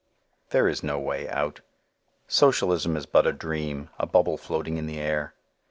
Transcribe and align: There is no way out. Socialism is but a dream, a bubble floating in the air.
There 0.49 0.67
is 0.67 0.81
no 0.81 0.97
way 0.97 1.29
out. 1.29 1.61
Socialism 2.27 2.97
is 2.97 3.05
but 3.05 3.27
a 3.27 3.31
dream, 3.31 3.91
a 3.99 4.07
bubble 4.07 4.35
floating 4.39 4.77
in 4.77 4.87
the 4.87 4.97
air. 4.97 5.35